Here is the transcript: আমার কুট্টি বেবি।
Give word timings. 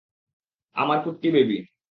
আমার 0.75 0.97
কুট্টি 1.03 1.29
বেবি। 1.31 1.57